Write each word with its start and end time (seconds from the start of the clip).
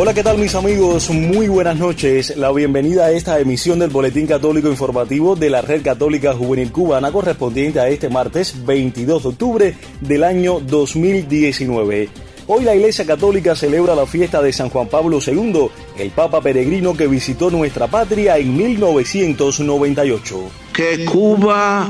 Hola, 0.00 0.14
¿qué 0.14 0.22
tal 0.22 0.38
mis 0.38 0.54
amigos? 0.54 1.10
Muy 1.10 1.48
buenas 1.48 1.76
noches. 1.76 2.36
La 2.36 2.52
bienvenida 2.52 3.06
a 3.06 3.10
esta 3.10 3.40
emisión 3.40 3.80
del 3.80 3.90
Boletín 3.90 4.28
Católico 4.28 4.68
Informativo 4.68 5.34
de 5.34 5.50
la 5.50 5.60
Red 5.60 5.82
Católica 5.82 6.34
Juvenil 6.34 6.70
Cubana 6.70 7.10
correspondiente 7.10 7.80
a 7.80 7.88
este 7.88 8.08
martes 8.08 8.64
22 8.64 9.24
de 9.24 9.28
octubre 9.28 9.74
del 10.00 10.22
año 10.22 10.60
2019. 10.60 12.10
Hoy 12.46 12.62
la 12.62 12.76
Iglesia 12.76 13.06
Católica 13.06 13.56
celebra 13.56 13.96
la 13.96 14.06
fiesta 14.06 14.40
de 14.40 14.52
San 14.52 14.70
Juan 14.70 14.86
Pablo 14.86 15.18
II, 15.18 15.66
el 15.98 16.10
Papa 16.10 16.40
peregrino 16.40 16.96
que 16.96 17.08
visitó 17.08 17.50
nuestra 17.50 17.88
patria 17.88 18.38
en 18.38 18.56
1998. 18.56 20.50
Que 20.74 21.06
Cuba 21.06 21.88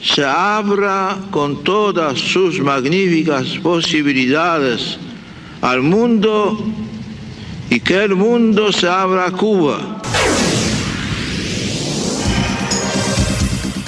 se 0.00 0.24
abra 0.24 1.18
con 1.32 1.64
todas 1.64 2.20
sus 2.20 2.60
magníficas 2.60 3.58
posibilidades 3.64 4.96
al 5.60 5.82
mundo 5.82 6.56
y 7.70 7.80
que 7.80 8.04
el 8.04 8.14
mundo 8.14 8.72
se 8.72 8.88
abra 8.88 9.26
a 9.26 9.32
Cuba. 9.32 10.02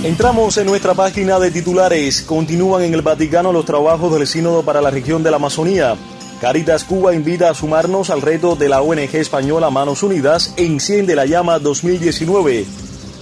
Entramos 0.02 0.56
en 0.58 0.66
nuestra 0.66 0.94
página 0.94 1.38
de 1.38 1.50
titulares. 1.50 2.22
Continúan 2.22 2.84
en 2.84 2.94
el 2.94 3.02
Vaticano 3.02 3.52
los 3.52 3.64
trabajos 3.64 4.12
del 4.12 4.26
Sínodo 4.26 4.62
para 4.62 4.80
la 4.80 4.90
región 4.90 5.22
de 5.22 5.30
la 5.30 5.36
Amazonía. 5.36 5.96
Caritas 6.40 6.84
Cuba 6.84 7.14
invita 7.14 7.50
a 7.50 7.54
sumarnos 7.54 8.10
al 8.10 8.22
reto 8.22 8.54
de 8.54 8.68
la 8.68 8.80
ONG 8.80 9.16
española 9.16 9.70
Manos 9.70 10.04
Unidas 10.04 10.54
Enciende 10.56 11.16
la 11.16 11.26
Llama 11.26 11.58
2019. 11.58 12.64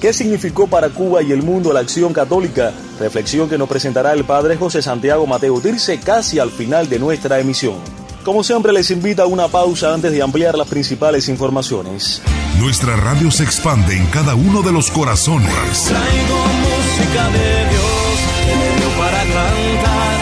¿Qué 0.01 0.13
significó 0.13 0.67
para 0.67 0.91
Cuba 0.91 1.23
y 1.23 1.33
el 1.33 1.43
mundo 1.43 1.73
la 1.73 1.81
acción 1.81 2.13
católica? 2.13 2.75
Reflexión 3.01 3.49
que 3.49 3.57
nos 3.57 3.71
presentará 3.71 4.13
el 4.13 4.25
padre 4.25 4.57
José 4.57 4.83
Santiago 4.83 5.27
Mateo 5.27 5.59
Tirce 5.63 5.99
casi 5.99 6.39
al 6.39 6.51
final 6.51 6.91
de 6.91 6.99
nuestra 6.99 7.41
emisión. 7.41 7.96
Como 8.27 8.43
siempre 8.43 8.73
les 8.73 8.91
invita 8.91 9.23
a 9.23 9.27
una 9.27 9.47
pausa 9.47 9.95
antes 9.95 10.11
de 10.11 10.21
ampliar 10.21 10.59
las 10.59 10.67
principales 10.67 11.29
informaciones. 11.29 12.21
Nuestra 12.59 12.97
radio 12.97 13.31
se 13.31 13.45
expande 13.45 13.97
en 13.97 14.05
cada 14.07 14.35
uno 14.35 14.63
de 14.63 14.73
los 14.73 14.91
corazones. 14.91 15.85
Traigo 15.85 16.39
música 16.67 17.29
de 17.31 17.69
Dios 17.71 18.19
que 18.45 18.57
me 18.57 18.81
dio 18.81 18.89
para 18.99 19.19
cantar, 19.19 20.19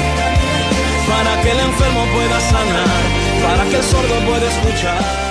para 1.09 1.43
que 1.43 1.51
el 1.51 1.61
enfermo 1.61 2.05
pueda 2.13 2.41
sanar, 2.41 3.03
para 3.43 3.71
que 3.71 3.77
el 3.77 3.83
sordo 3.83 4.27
pueda 4.27 4.51
escuchar. 4.51 5.25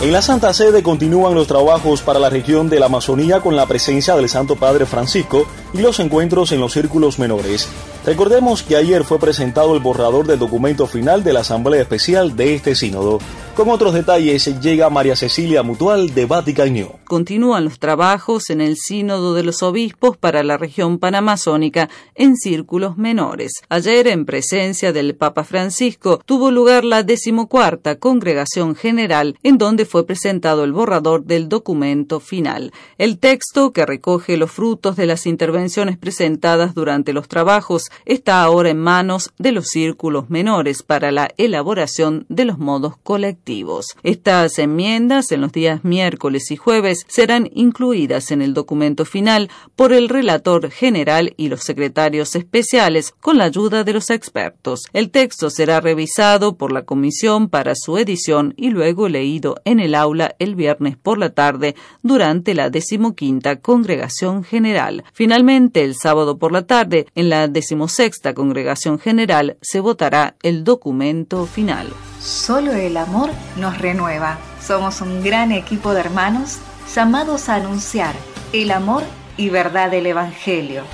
En 0.00 0.12
la 0.12 0.22
Santa 0.22 0.52
Sede 0.52 0.84
continúan 0.84 1.34
los 1.34 1.48
trabajos 1.48 2.02
para 2.02 2.20
la 2.20 2.30
región 2.30 2.68
de 2.68 2.78
la 2.78 2.86
Amazonía 2.86 3.40
con 3.40 3.56
la 3.56 3.66
presencia 3.66 4.14
del 4.14 4.28
Santo 4.28 4.54
Padre 4.54 4.86
Francisco 4.86 5.46
y 5.72 5.78
los 5.78 5.98
encuentros 5.98 6.52
en 6.52 6.60
los 6.60 6.72
círculos 6.72 7.18
menores. 7.18 7.68
Recordemos 8.08 8.62
que 8.62 8.74
ayer 8.74 9.04
fue 9.04 9.18
presentado 9.18 9.74
el 9.74 9.82
borrador 9.82 10.26
del 10.26 10.38
documento 10.38 10.86
final 10.86 11.22
de 11.22 11.34
la 11.34 11.40
Asamblea 11.40 11.82
Especial 11.82 12.34
de 12.36 12.54
este 12.54 12.74
sínodo. 12.74 13.18
Con 13.54 13.68
otros 13.70 13.92
detalles 13.92 14.60
llega 14.60 14.88
María 14.88 15.16
Cecilia 15.16 15.64
Mutual 15.64 16.14
de 16.14 16.26
Vatican. 16.26 16.88
Continúan 17.04 17.64
los 17.64 17.80
trabajos 17.80 18.50
en 18.50 18.60
el 18.60 18.76
Sínodo 18.76 19.34
de 19.34 19.42
los 19.42 19.64
Obispos 19.64 20.16
para 20.16 20.44
la 20.44 20.56
región 20.56 20.98
panamazónica 20.98 21.88
en 22.14 22.36
círculos 22.36 22.96
menores. 22.96 23.50
Ayer, 23.68 24.06
en 24.06 24.26
presencia 24.26 24.92
del 24.92 25.16
Papa 25.16 25.42
Francisco, 25.42 26.20
tuvo 26.24 26.52
lugar 26.52 26.84
la 26.84 27.02
decimocuarta 27.02 27.96
Congregación 27.96 28.76
General, 28.76 29.36
en 29.42 29.58
donde 29.58 29.86
fue 29.86 30.06
presentado 30.06 30.62
el 30.62 30.72
borrador 30.72 31.24
del 31.24 31.48
documento 31.48 32.20
final. 32.20 32.72
El 32.96 33.18
texto, 33.18 33.72
que 33.72 33.84
recoge 33.84 34.36
los 34.36 34.52
frutos 34.52 34.94
de 34.94 35.06
las 35.06 35.26
intervenciones 35.26 35.98
presentadas 35.98 36.74
durante 36.74 37.12
los 37.12 37.26
trabajos, 37.26 37.90
está 38.04 38.42
ahora 38.42 38.70
en 38.70 38.78
manos 38.78 39.30
de 39.38 39.52
los 39.52 39.68
círculos 39.68 40.30
menores 40.30 40.82
para 40.82 41.12
la 41.12 41.28
elaboración 41.36 42.26
de 42.28 42.44
los 42.44 42.58
modos 42.58 42.94
colectivos. 43.02 43.96
Estas 44.02 44.58
enmiendas 44.58 45.32
en 45.32 45.40
los 45.40 45.52
días 45.52 45.84
miércoles 45.84 46.50
y 46.50 46.56
jueves 46.56 47.04
serán 47.08 47.48
incluidas 47.52 48.30
en 48.30 48.42
el 48.42 48.54
documento 48.54 49.04
final 49.04 49.50
por 49.76 49.92
el 49.92 50.08
relator 50.08 50.70
general 50.70 51.34
y 51.36 51.48
los 51.48 51.62
secretarios 51.62 52.34
especiales 52.34 53.12
con 53.20 53.38
la 53.38 53.44
ayuda 53.44 53.84
de 53.84 53.92
los 53.92 54.10
expertos. 54.10 54.82
El 54.92 55.10
texto 55.10 55.50
será 55.50 55.80
revisado 55.80 56.56
por 56.56 56.72
la 56.72 56.82
comisión 56.82 57.48
para 57.48 57.74
su 57.74 57.98
edición 57.98 58.54
y 58.56 58.70
luego 58.70 59.08
leído 59.08 59.56
en 59.64 59.80
el 59.80 59.94
aula 59.94 60.34
el 60.38 60.54
viernes 60.54 60.96
por 60.96 61.18
la 61.18 61.30
tarde 61.30 61.74
durante 62.02 62.54
la 62.54 62.70
decimoquinta 62.70 63.56
congregación 63.56 64.44
general. 64.44 65.04
Finalmente, 65.12 65.84
el 65.84 65.94
sábado 65.94 66.38
por 66.38 66.52
la 66.52 66.66
tarde, 66.66 67.06
en 67.14 67.28
la 67.28 67.48
decimosexta 67.88 68.34
congregación 68.34 68.98
general, 68.98 69.56
se 69.62 69.80
votará 69.80 70.34
el 70.42 70.62
documento 70.62 71.46
final. 71.46 71.88
Solo 72.20 72.72
el 72.72 72.96
amor 72.96 73.30
nos 73.56 73.78
renueva. 73.78 74.38
Somos 74.60 75.00
un 75.00 75.22
gran 75.22 75.52
equipo 75.52 75.94
de 75.94 76.00
hermanos 76.00 76.58
llamados 76.94 77.48
a 77.48 77.54
anunciar 77.54 78.14
el 78.52 78.70
amor 78.72 79.04
y 79.38 79.48
verdad 79.48 79.90
del 79.90 80.06
Evangelio. 80.06 80.84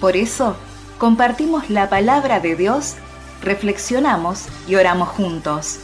Por 0.00 0.16
eso, 0.16 0.56
compartimos 0.98 1.68
la 1.68 1.90
palabra 1.90 2.40
de 2.40 2.56
Dios, 2.56 2.94
reflexionamos 3.42 4.46
y 4.66 4.76
oramos 4.76 5.10
juntos. 5.10 5.80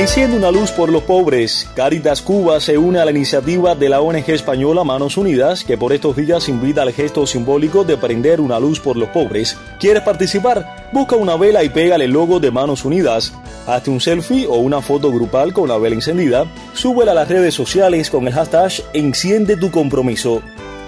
Enciende 0.00 0.34
una 0.34 0.50
luz 0.50 0.70
por 0.70 0.90
los 0.90 1.02
pobres. 1.02 1.68
Caritas 1.76 2.22
Cuba 2.22 2.58
se 2.58 2.78
une 2.78 2.98
a 2.98 3.04
la 3.04 3.10
iniciativa 3.10 3.74
de 3.74 3.90
la 3.90 4.00
ONG 4.00 4.30
española 4.30 4.82
Manos 4.82 5.18
Unidas, 5.18 5.62
que 5.62 5.76
por 5.76 5.92
estos 5.92 6.16
días 6.16 6.48
invita 6.48 6.80
al 6.80 6.94
gesto 6.94 7.26
simbólico 7.26 7.84
de 7.84 7.98
prender 7.98 8.40
una 8.40 8.58
luz 8.58 8.80
por 8.80 8.96
los 8.96 9.10
pobres. 9.10 9.58
¿Quieres 9.78 10.02
participar? 10.02 10.88
Busca 10.90 11.16
una 11.16 11.36
vela 11.36 11.62
y 11.64 11.68
pégale 11.68 12.06
el 12.06 12.12
logo 12.12 12.40
de 12.40 12.50
Manos 12.50 12.86
Unidas. 12.86 13.34
Hazte 13.66 13.90
un 13.90 14.00
selfie 14.00 14.46
o 14.46 14.54
una 14.54 14.80
foto 14.80 15.12
grupal 15.12 15.52
con 15.52 15.68
la 15.68 15.76
vela 15.76 15.96
encendida. 15.96 16.46
Súbela 16.72 17.12
a 17.12 17.16
las 17.16 17.28
redes 17.28 17.52
sociales 17.52 18.08
con 18.08 18.26
el 18.26 18.32
hashtag 18.32 18.72
Enciende 18.94 19.58
tu 19.58 19.70
compromiso. 19.70 20.40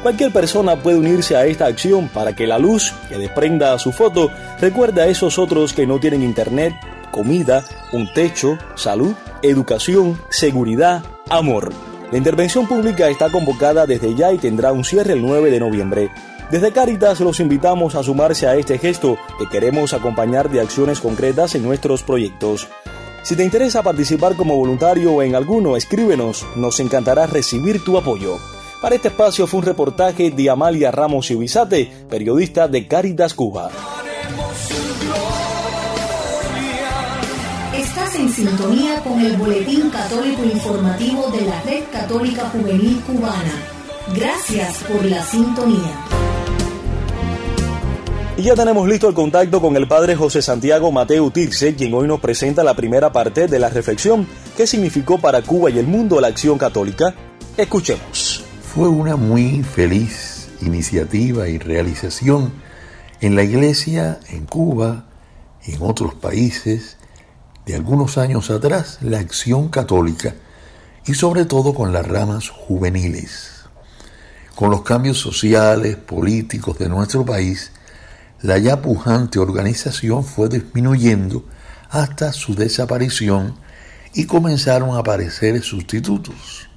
Cualquier 0.03 0.33
persona 0.33 0.83
puede 0.83 0.97
unirse 0.97 1.37
a 1.37 1.45
esta 1.45 1.67
acción 1.67 2.09
para 2.09 2.35
que 2.35 2.47
la 2.47 2.59
luz 2.59 2.95
que 3.11 3.19
desprenda 3.19 3.79
su 3.79 3.93
foto 3.93 4.31
recuerde 4.59 5.03
a 5.03 5.07
esos 5.07 5.39
otros 5.39 5.75
que 5.75 5.87
no 5.87 6.01
tienen 6.01 6.23
internet 6.23 6.73
comida, 7.13 7.65
un 7.93 8.13
techo, 8.13 8.59
salud, 8.75 9.15
educación, 9.43 10.21
seguridad, 10.31 11.05
amor. 11.31 11.73
La 12.11 12.19
intervención 12.19 12.67
pública 12.67 13.09
está 13.09 13.31
convocada 13.31 13.87
desde 13.87 14.17
ya 14.17 14.33
y 14.33 14.39
tendrá 14.39 14.73
un 14.73 14.85
cierre 14.85 15.13
el 15.13 15.23
9 15.23 15.53
de 15.53 15.61
noviembre. 15.61 16.11
Desde 16.51 16.73
Caritas 16.73 17.21
los 17.21 17.41
invitamos 17.41 17.95
a 17.95 18.03
sumarse 18.03 18.47
a 18.47 18.57
este 18.57 18.79
gesto 18.79 19.17
que 19.39 19.49
queremos 19.49 19.95
acompañar 19.95 20.51
de 20.51 20.61
acciones 20.61 21.01
concretas 21.01 21.55
en 21.55 21.63
nuestros 21.63 22.03
proyectos. 22.03 22.69
Si 23.23 23.37
te 23.37 23.45
interesa 23.45 23.83
participar 23.83 24.35
como 24.35 24.57
voluntario 24.57 25.23
en 25.23 25.37
alguno, 25.37 25.77
escríbenos, 25.77 26.45
nos 26.57 26.81
encantará 26.81 27.27
recibir 27.27 27.83
tu 27.85 27.97
apoyo. 27.97 28.39
Para 28.83 28.97
este 28.97 29.09
espacio 29.09 29.47
fue 29.47 29.61
un 29.61 29.67
reportaje 29.67 30.33
de 30.33 30.51
Amalia 30.51 30.91
Ramos 30.91 31.31
y 31.31 31.37
Ubizate, 31.37 31.91
periodista 32.11 32.67
de 32.67 32.89
Caritas 32.89 33.33
Cuba. 33.33 33.71
Sintonía 38.33 39.01
con 39.03 39.21
el 39.21 39.37
Boletín 39.37 39.91
Católico 39.91 40.43
Informativo 40.43 41.29
de 41.31 41.43
la 41.43 41.61
Red 41.63 41.85
Católica 41.93 42.49
Juvenil 42.51 43.01
Cubana. 43.07 43.53
Gracias 44.17 44.79
por 44.85 45.05
la 45.05 45.23
sintonía. 45.23 45.93
Y 48.37 48.43
ya 48.43 48.55
tenemos 48.55 48.89
listo 48.89 49.09
el 49.09 49.15
contacto 49.15 49.61
con 49.61 49.77
el 49.77 49.87
padre 49.87 50.17
José 50.17 50.41
Santiago 50.41 50.91
Mateo 50.91 51.31
Tirce, 51.31 51.75
quien 51.75 51.93
hoy 51.93 52.09
nos 52.09 52.21
presenta 52.21 52.65
la 52.65 52.75
primera 52.75 53.13
parte 53.13 53.47
de 53.47 53.59
la 53.59 53.69
reflexión 53.69 54.27
¿Qué 54.57 54.67
significó 54.67 55.19
para 55.19 55.41
Cuba 55.41 55.71
y 55.71 55.79
el 55.79 55.87
mundo 55.87 56.21
la 56.21 56.29
acción 56.29 56.59
católica? 56.59 57.15
Escuchemos. 57.57 58.45
Fue 58.63 58.87
una 58.87 59.17
muy 59.17 59.63
feliz 59.63 60.49
iniciativa 60.61 61.49
y 61.49 61.59
realización 61.59 62.53
en 63.21 63.35
la 63.35 63.45
iglesia, 63.45 64.21
en 64.29 64.45
Cuba, 64.45 65.07
en 65.65 65.81
otros 65.81 66.15
países, 66.15 66.99
de 67.67 67.75
algunos 67.77 68.19
años 68.19 68.51
atrás, 68.51 68.99
la 69.03 69.21
acción 69.21 69.69
católica 69.69 70.35
y 71.07 71.15
sobre 71.15 71.45
todo 71.45 71.75
con 71.75 71.93
las 71.93 72.07
ramas 72.07 72.49
juveniles. 72.49 73.65
Con 74.55 74.71
los 74.71 74.83
cambios 74.83 75.19
sociales, 75.19 75.97
políticos 75.97 76.79
de 76.79 76.89
nuestro 76.89 77.25
país, 77.25 77.73
la 78.43 78.59
ya 78.59 78.83
pujante 78.83 79.39
organización 79.39 80.25
fue 80.25 80.49
disminuyendo 80.49 81.45
hasta 81.91 82.33
su 82.33 82.55
desaparición 82.55 83.55
y 84.15 84.27
comenzaron 84.27 84.91
a 84.91 84.99
aparecer 84.99 85.63
sustitutos. 85.63 86.69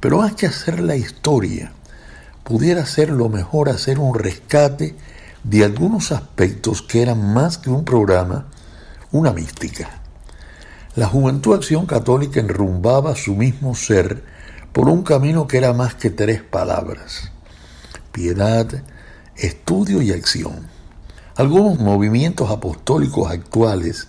Pero 0.00 0.18
más 0.18 0.34
que 0.34 0.46
hacer 0.46 0.80
la 0.80 0.96
historia, 0.96 1.72
pudiera 2.44 2.84
ser 2.86 3.10
lo 3.10 3.28
mejor 3.28 3.68
hacer 3.68 3.98
un 3.98 4.14
rescate 4.14 4.94
de 5.42 5.64
algunos 5.64 6.12
aspectos 6.12 6.82
que 6.82 7.02
eran 7.02 7.32
más 7.32 7.58
que 7.58 7.70
un 7.70 7.84
programa, 7.84 8.46
una 9.10 9.32
mística. 9.32 10.01
La 10.94 11.06
Juventud 11.06 11.54
Acción 11.54 11.86
Católica 11.86 12.38
enrumbaba 12.38 13.16
su 13.16 13.34
mismo 13.34 13.74
ser 13.74 14.22
por 14.74 14.90
un 14.90 15.02
camino 15.02 15.46
que 15.46 15.56
era 15.56 15.72
más 15.72 15.94
que 15.94 16.10
tres 16.10 16.42
palabras, 16.42 17.32
piedad, 18.12 18.66
estudio 19.34 20.02
y 20.02 20.12
acción. 20.12 20.68
Algunos 21.36 21.78
movimientos 21.78 22.50
apostólicos 22.50 23.30
actuales, 23.30 24.08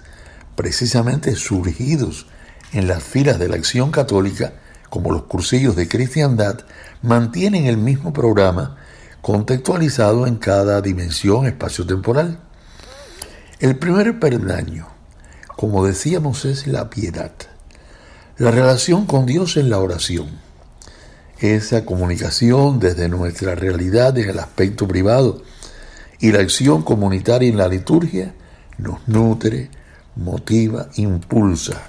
precisamente 0.57 1.37
surgidos 1.37 2.27
en 2.73 2.89
las 2.89 3.01
filas 3.01 3.39
de 3.39 3.47
la 3.47 3.55
acción 3.55 3.89
católica, 3.89 4.51
como 4.89 5.13
los 5.13 5.23
cursillos 5.23 5.77
de 5.77 5.87
cristiandad, 5.87 6.65
mantienen 7.01 7.65
el 7.65 7.77
mismo 7.77 8.11
programa 8.11 8.75
contextualizado 9.21 10.27
en 10.27 10.35
cada 10.35 10.81
dimensión 10.81 11.45
espacio-temporal. 11.45 12.39
El 13.61 13.79
primer 13.79 14.19
peldaño, 14.19 14.92
como 15.55 15.85
decíamos, 15.85 16.45
es 16.45 16.67
la 16.67 16.89
piedad, 16.89 17.31
la 18.37 18.51
relación 18.51 19.05
con 19.05 19.25
Dios 19.25 19.57
en 19.57 19.69
la 19.69 19.79
oración, 19.79 20.27
esa 21.39 21.85
comunicación 21.85 22.79
desde 22.79 23.09
nuestra 23.09 23.55
realidad 23.55 24.17
en 24.17 24.29
el 24.29 24.39
aspecto 24.39 24.87
privado 24.87 25.43
y 26.19 26.31
la 26.31 26.39
acción 26.39 26.83
comunitaria 26.83 27.49
en 27.49 27.57
la 27.57 27.67
liturgia 27.67 28.33
nos 28.77 29.07
nutre, 29.07 29.69
motiva, 30.15 30.89
impulsa. 30.95 31.81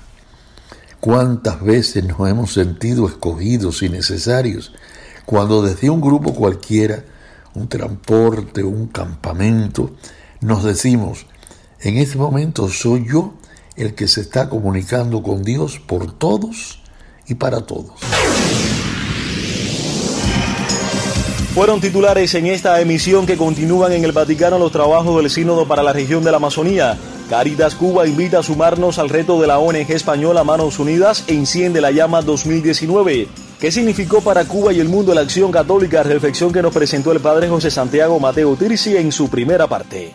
¿Cuántas 1.00 1.62
veces 1.62 2.04
nos 2.04 2.28
hemos 2.28 2.52
sentido 2.52 3.06
escogidos 3.06 3.82
y 3.82 3.88
necesarios 3.88 4.72
cuando 5.24 5.62
desde 5.62 5.90
un 5.90 6.00
grupo 6.00 6.34
cualquiera, 6.34 7.04
un 7.54 7.68
transporte, 7.68 8.62
un 8.62 8.88
campamento, 8.88 9.96
nos 10.40 10.64
decimos, 10.64 11.26
en 11.80 11.98
este 11.98 12.18
momento 12.18 12.68
soy 12.68 13.06
yo 13.06 13.34
el 13.76 13.94
que 13.94 14.08
se 14.08 14.20
está 14.20 14.48
comunicando 14.48 15.22
con 15.22 15.42
Dios 15.42 15.78
por 15.78 16.12
todos 16.12 16.80
y 17.26 17.34
para 17.34 17.62
todos? 17.62 18.00
Fueron 21.54 21.80
titulares 21.80 22.34
en 22.34 22.46
esta 22.46 22.80
emisión 22.80 23.26
que 23.26 23.36
continúan 23.36 23.92
en 23.92 24.04
el 24.04 24.10
Vaticano 24.10 24.58
los 24.58 24.72
trabajos 24.72 25.16
del 25.22 25.30
Sínodo 25.30 25.68
para 25.68 25.84
la 25.84 25.92
región 25.92 26.24
de 26.24 26.32
la 26.32 26.38
Amazonía. 26.38 26.98
Caritas 27.30 27.76
Cuba 27.76 28.08
invita 28.08 28.40
a 28.40 28.42
sumarnos 28.42 28.98
al 28.98 29.08
reto 29.08 29.40
de 29.40 29.46
la 29.46 29.60
ONG 29.60 29.92
española 29.92 30.42
Manos 30.42 30.80
Unidas 30.80 31.22
e 31.28 31.34
Enciende 31.34 31.80
la 31.80 31.92
Llama 31.92 32.22
2019. 32.22 33.28
¿Qué 33.60 33.70
significó 33.70 34.20
para 34.20 34.44
Cuba 34.46 34.72
y 34.72 34.80
el 34.80 34.88
mundo 34.88 35.14
la 35.14 35.20
acción 35.20 35.52
católica? 35.52 36.02
Reflexión 36.02 36.52
que 36.52 36.60
nos 36.60 36.74
presentó 36.74 37.12
el 37.12 37.20
padre 37.20 37.48
José 37.48 37.70
Santiago 37.70 38.18
Mateo 38.18 38.56
Tirsi 38.56 38.96
en 38.96 39.12
su 39.12 39.28
primera 39.28 39.68
parte. 39.68 40.12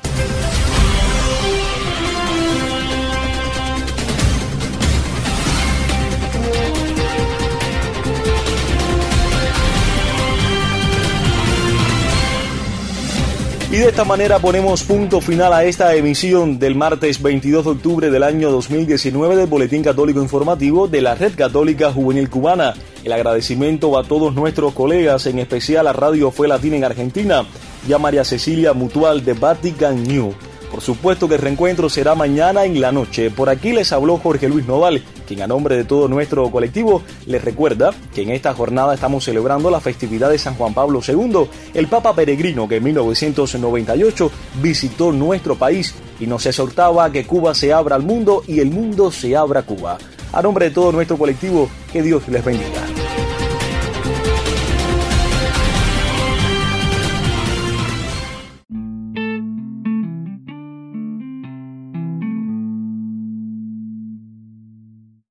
Y 13.80 13.82
de 13.82 13.88
esta 13.88 14.04
manera 14.04 14.40
ponemos 14.40 14.84
punto 14.84 15.22
final 15.22 15.54
a 15.54 15.64
esta 15.64 15.96
emisión 15.96 16.60
del 16.60 16.76
martes 16.76 17.22
22 17.22 17.64
de 17.64 17.72
octubre 17.72 18.12
del 18.12 18.24
año 18.24 18.52
2019 18.52 19.38
del 19.38 19.48
Boletín 19.48 19.84
Católico 19.84 20.22
Informativo 20.22 20.90
de 20.90 21.02
la 21.02 21.16
Red 21.16 21.36
Católica 21.38 21.90
Juvenil 21.90 22.30
Cubana. 22.30 22.74
El 23.06 23.14
agradecimiento 23.14 23.98
a 23.98 24.04
todos 24.04 24.36
nuestros 24.36 24.74
colegas, 24.74 25.28
en 25.28 25.40
especial 25.40 25.88
a 25.88 25.94
Radio 25.94 26.30
Fue 26.30 26.50
Latina 26.50 26.76
en 26.76 26.84
Argentina 26.84 27.46
y 27.88 27.94
a 27.94 28.00
María 28.00 28.26
Cecilia 28.26 28.74
Mutual 28.74 29.24
de 29.24 29.32
Vatican 29.32 30.04
New. 30.04 30.34
Por 30.70 30.82
supuesto 30.82 31.30
que 31.30 31.36
el 31.36 31.42
reencuentro 31.42 31.88
será 31.88 32.16
mañana 32.16 32.66
en 32.66 32.82
la 32.82 32.92
noche. 32.92 33.32
Por 33.32 33.48
aquí 33.48 33.72
les 33.72 33.94
habló 33.94 34.18
Jorge 34.18 34.50
Luis 34.50 34.68
Noval, 34.68 35.02
quien 35.30 35.44
a 35.44 35.48
nombre 35.48 35.78
de 35.78 35.84
todo 35.84 36.08
nuestro 36.08 36.50
colectivo 36.50 37.04
les 37.28 37.44
recuerda 37.44 37.94
que 38.16 38.24
en 38.24 38.32
esta 38.32 38.56
jornada 38.56 38.96
estamos 38.96 39.24
celebrando 39.24 39.70
la 39.70 39.80
festividad 39.80 40.32
de 40.32 40.40
San 40.40 40.56
Juan 40.56 40.74
Pablo 40.74 41.02
II, 41.08 41.48
el 41.76 41.88
Papa 41.88 42.16
Peregrino 42.16 42.68
que 42.68 42.78
en 42.78 42.84
1998 42.86 44.32
visitó 44.60 45.12
nuestro 45.12 45.56
país 45.56 45.94
y 46.20 46.26
nos 46.26 46.48
exhortaba 46.48 47.12
que 47.12 47.28
Cuba 47.28 47.54
se 47.54 47.72
abra 47.72 47.96
al 47.96 48.02
mundo 48.02 48.44
y 48.48 48.60
el 48.60 48.72
mundo 48.72 49.12
se 49.12 49.38
abra 49.38 49.60
a 49.60 49.64
Cuba. 49.64 50.00
A 50.34 50.42
nombre 50.42 50.66
de 50.66 50.72
todo 50.72 50.92
nuestro 50.92 51.16
colectivo, 51.16 51.70
que 51.94 52.02
Dios 52.02 52.28
les 52.28 52.44
bendiga. 52.44 52.99